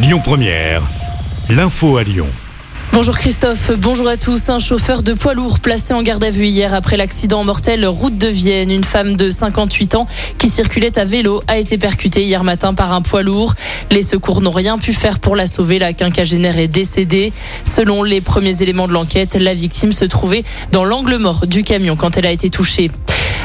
Lyon 0.00 0.20
Première, 0.22 0.82
l'info 1.50 1.96
à 1.96 2.04
Lyon. 2.04 2.28
Bonjour 2.92 3.18
Christophe, 3.18 3.72
bonjour 3.76 4.06
à 4.06 4.16
tous. 4.16 4.48
Un 4.48 4.60
chauffeur 4.60 5.02
de 5.02 5.12
poids 5.12 5.34
lourd 5.34 5.58
placé 5.58 5.92
en 5.92 6.02
garde 6.02 6.22
à 6.22 6.30
vue 6.30 6.46
hier 6.46 6.72
après 6.72 6.96
l'accident 6.96 7.42
mortel 7.42 7.84
route 7.84 8.16
de 8.16 8.28
Vienne. 8.28 8.70
Une 8.70 8.84
femme 8.84 9.16
de 9.16 9.28
58 9.28 9.96
ans 9.96 10.06
qui 10.38 10.50
circulait 10.50 10.96
à 11.00 11.04
vélo 11.04 11.42
a 11.48 11.58
été 11.58 11.78
percutée 11.78 12.22
hier 12.22 12.44
matin 12.44 12.74
par 12.74 12.92
un 12.92 13.02
poids 13.02 13.24
lourd. 13.24 13.54
Les 13.90 14.02
secours 14.02 14.40
n'ont 14.40 14.52
rien 14.52 14.78
pu 14.78 14.92
faire 14.92 15.18
pour 15.18 15.34
la 15.34 15.48
sauver. 15.48 15.80
La 15.80 15.92
quinquagénaire 15.92 16.58
est 16.58 16.68
décédée. 16.68 17.32
Selon 17.64 18.04
les 18.04 18.20
premiers 18.20 18.62
éléments 18.62 18.86
de 18.86 18.92
l'enquête, 18.92 19.34
la 19.34 19.54
victime 19.54 19.90
se 19.90 20.04
trouvait 20.04 20.44
dans 20.70 20.84
l'angle 20.84 21.16
mort 21.16 21.48
du 21.48 21.64
camion 21.64 21.96
quand 21.96 22.16
elle 22.16 22.26
a 22.26 22.30
été 22.30 22.50
touchée. 22.50 22.92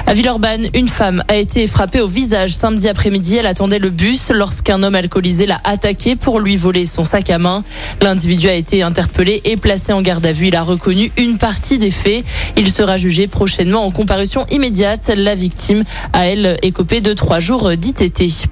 À 0.05 0.13
Villeurbanne, 0.13 0.67
une 0.73 0.89
femme 0.89 1.23
a 1.27 1.37
été 1.37 1.65
frappée 1.65 2.01
au 2.01 2.07
visage 2.07 2.53
samedi 2.53 2.87
après-midi. 2.89 3.37
Elle 3.37 3.47
attendait 3.47 3.79
le 3.79 3.89
bus 3.89 4.31
lorsqu'un 4.31 4.83
homme 4.83 4.95
alcoolisé 4.95 5.45
l'a 5.45 5.59
attaqué 5.63 6.15
pour 6.15 6.39
lui 6.39 6.57
voler 6.57 6.85
son 6.85 7.03
sac 7.03 7.29
à 7.29 7.39
main. 7.39 7.63
L'individu 8.01 8.49
a 8.49 8.53
été 8.53 8.83
interpellé 8.83 9.41
et 9.45 9.57
placé 9.57 9.93
en 9.93 10.01
garde 10.01 10.25
à 10.25 10.33
vue. 10.33 10.47
Il 10.47 10.55
a 10.55 10.63
reconnu 10.63 11.11
une 11.17 11.37
partie 11.37 11.77
des 11.77 11.89
faits. 11.89 12.25
Il 12.57 12.69
sera 12.69 12.97
jugé 12.97 13.27
prochainement 13.27 13.85
en 13.85 13.91
comparution 13.91 14.45
immédiate. 14.51 15.11
La 15.15 15.35
victime 15.35 15.83
a, 16.11 16.27
elle, 16.27 16.57
écopé 16.61 17.01
de 17.01 17.13
trois 17.13 17.39
jours 17.39 17.71
d'ITT. 17.75 18.47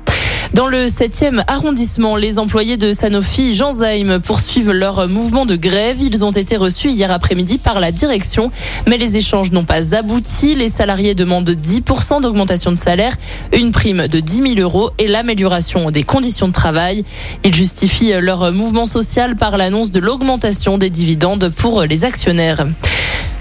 Dans 0.54 0.68
le 0.68 0.88
7e 0.88 1.44
arrondissement, 1.48 2.18
les 2.18 2.38
employés 2.38 2.76
de 2.76 2.92
Sanofi 2.92 3.56
Janzheim 3.56 4.20
poursuivent 4.20 4.72
leur 4.72 5.08
mouvement 5.08 5.46
de 5.46 5.56
grève. 5.56 6.02
Ils 6.02 6.26
ont 6.26 6.32
été 6.32 6.58
reçus 6.58 6.90
hier 6.90 7.10
après-midi 7.10 7.58
par 7.58 7.80
la 7.80 7.94
direction, 7.94 8.52
mais 8.86 8.98
les 8.98 9.16
échanges 9.16 9.54
n'ont 9.54 9.64
pas 9.64 9.96
abouti. 9.96 10.54
Les 10.54 10.68
salariés 10.68 11.16
demandent 11.16 11.50
10% 11.50 12.22
d'augmentation 12.22 12.72
de 12.72 12.78
salaire, 12.78 13.16
une 13.54 13.72
prime 13.72 14.10
de 14.10 14.20
10 14.20 14.56
000 14.56 14.60
euros 14.60 14.90
et 14.98 15.08
l'amélioration 15.08 15.90
des 15.90 16.04
conditions 16.04 16.50
de 16.50 16.54
travail. 16.54 17.06
Ils 17.46 17.56
justifient 17.56 18.20
leur 18.20 18.52
mouvement 18.52 18.86
social 18.86 19.38
par 19.38 19.58
l'annonce 19.58 19.92
de 19.92 20.02
l'augmentation 20.02 20.78
des 20.78 20.90
dividendes 20.90 21.48
pour 21.56 21.84
les 21.84 22.04
actionnaires. 22.04 22.68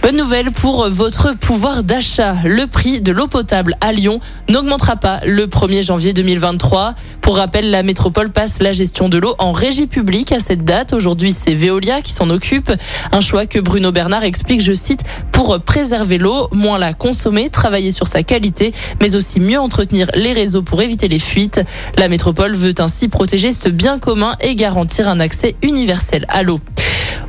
Bonne 0.02 0.16
nouvelle 0.16 0.50
pour 0.50 0.88
votre 0.88 1.34
pouvoir 1.36 1.84
d'achat. 1.84 2.36
Le 2.44 2.66
prix 2.66 3.02
de 3.02 3.12
l'eau 3.12 3.26
potable 3.26 3.76
à 3.82 3.92
Lyon 3.92 4.18
n'augmentera 4.48 4.96
pas 4.96 5.20
le 5.26 5.46
1er 5.46 5.84
janvier 5.84 6.14
2023. 6.14 6.94
Pour 7.20 7.36
rappel, 7.36 7.70
la 7.70 7.82
métropole 7.82 8.30
passe 8.30 8.62
la 8.62 8.72
gestion 8.72 9.10
de 9.10 9.18
l'eau 9.18 9.34
en 9.38 9.52
régie 9.52 9.86
publique 9.86 10.32
à 10.32 10.38
cette 10.38 10.64
date. 10.64 10.94
Aujourd'hui, 10.94 11.32
c'est 11.32 11.54
Veolia 11.54 12.00
qui 12.00 12.12
s'en 12.12 12.30
occupe. 12.30 12.72
Un 13.12 13.20
choix 13.20 13.44
que 13.44 13.58
Bruno 13.58 13.92
Bernard 13.92 14.24
explique, 14.24 14.62
je 14.62 14.72
cite, 14.72 15.02
pour 15.32 15.60
préserver 15.60 16.16
l'eau, 16.16 16.48
moins 16.50 16.78
la 16.78 16.94
consommer, 16.94 17.50
travailler 17.50 17.90
sur 17.90 18.06
sa 18.06 18.22
qualité, 18.22 18.72
mais 19.02 19.16
aussi 19.16 19.38
mieux 19.38 19.60
entretenir 19.60 20.06
les 20.14 20.32
réseaux 20.32 20.62
pour 20.62 20.80
éviter 20.80 21.08
les 21.08 21.18
fuites. 21.18 21.60
La 21.98 22.08
métropole 22.08 22.54
veut 22.54 22.74
ainsi 22.78 23.08
protéger 23.08 23.52
ce 23.52 23.68
bien 23.68 23.98
commun 23.98 24.34
et 24.40 24.54
garantir 24.54 25.10
un 25.10 25.20
accès 25.20 25.56
universel 25.62 26.24
à 26.30 26.42
l'eau. 26.42 26.58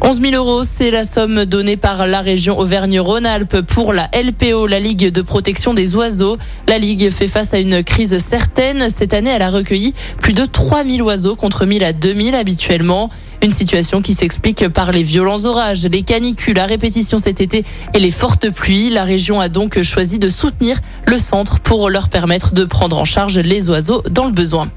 11 0.03 0.19
000 0.19 0.33
euros, 0.33 0.63
c'est 0.63 0.89
la 0.89 1.03
somme 1.03 1.45
donnée 1.45 1.77
par 1.77 2.07
la 2.07 2.21
région 2.21 2.57
Auvergne-Rhône-Alpes 2.57 3.61
pour 3.61 3.93
la 3.93 4.09
LPO, 4.19 4.65
la 4.65 4.79
Ligue 4.79 5.11
de 5.11 5.21
protection 5.21 5.75
des 5.75 5.95
oiseaux. 5.95 6.37
La 6.67 6.79
Ligue 6.79 7.11
fait 7.11 7.27
face 7.27 7.53
à 7.53 7.59
une 7.59 7.83
crise 7.83 8.17
certaine. 8.17 8.89
Cette 8.89 9.13
année, 9.13 9.29
elle 9.29 9.43
a 9.43 9.51
recueilli 9.51 9.93
plus 10.19 10.33
de 10.33 10.43
3 10.43 10.85
000 10.85 11.07
oiseaux 11.07 11.35
contre 11.35 11.67
1 11.67 11.73
000 11.73 11.85
à 11.85 11.93
2 11.93 12.15
000 12.15 12.35
habituellement. 12.35 13.11
Une 13.43 13.51
situation 13.51 14.01
qui 14.01 14.15
s'explique 14.15 14.67
par 14.69 14.91
les 14.91 15.03
violents 15.03 15.45
orages, 15.45 15.85
les 15.85 16.01
canicules 16.01 16.57
à 16.57 16.65
répétition 16.65 17.19
cet 17.19 17.39
été 17.39 17.63
et 17.93 17.99
les 17.99 18.11
fortes 18.11 18.49
pluies. 18.49 18.89
La 18.89 19.03
région 19.03 19.39
a 19.39 19.49
donc 19.49 19.79
choisi 19.83 20.17
de 20.17 20.29
soutenir 20.29 20.79
le 21.05 21.19
centre 21.19 21.59
pour 21.59 21.91
leur 21.91 22.09
permettre 22.09 22.55
de 22.55 22.65
prendre 22.65 22.97
en 22.97 23.05
charge 23.05 23.37
les 23.37 23.69
oiseaux 23.69 24.01
dans 24.09 24.25
le 24.25 24.31
besoin. 24.31 24.71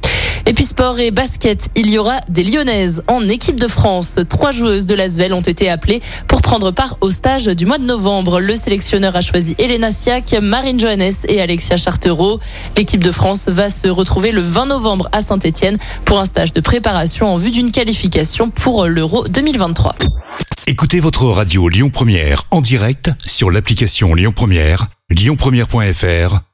Et 0.46 0.52
puis 0.52 0.64
sport 0.64 0.98
et 1.00 1.10
basket, 1.10 1.70
il 1.74 1.90
y 1.90 1.96
aura 1.96 2.20
des 2.28 2.44
Lyonnaises 2.44 3.02
en 3.08 3.28
équipe 3.28 3.58
de 3.58 3.66
France. 3.66 4.18
Trois 4.28 4.50
joueuses 4.50 4.84
de 4.84 4.94
l'Asvel 4.94 5.32
ont 5.32 5.40
été 5.40 5.70
appelées 5.70 6.02
pour 6.28 6.42
prendre 6.42 6.70
part 6.70 6.98
au 7.00 7.08
stage 7.08 7.46
du 7.46 7.64
mois 7.64 7.78
de 7.78 7.84
novembre. 7.84 8.40
Le 8.40 8.54
sélectionneur 8.54 9.16
a 9.16 9.22
choisi 9.22 9.54
Elena 9.58 9.90
Siak, 9.90 10.36
Marine 10.42 10.78
Johannes 10.78 11.14
et 11.28 11.40
Alexia 11.40 11.78
Chartereau. 11.78 12.40
L'équipe 12.76 13.02
de 13.02 13.10
France 13.10 13.48
va 13.48 13.70
se 13.70 13.88
retrouver 13.88 14.32
le 14.32 14.42
20 14.42 14.66
novembre 14.66 15.08
à 15.12 15.22
Saint-Etienne 15.22 15.78
pour 16.04 16.20
un 16.20 16.26
stage 16.26 16.52
de 16.52 16.60
préparation 16.60 17.26
en 17.26 17.38
vue 17.38 17.50
d'une 17.50 17.70
qualification 17.70 18.50
pour 18.50 18.86
l'Euro 18.86 19.26
2023. 19.26 19.96
Écoutez 20.66 21.00
votre 21.00 21.24
radio 21.26 21.68
Lyon 21.68 21.90
Première 21.90 22.44
en 22.50 22.60
direct 22.60 23.10
sur 23.26 23.50
l'application 23.50 24.14
Lyon 24.14 24.32
Première, 24.34 24.88
lyonpremière.fr 25.10 26.53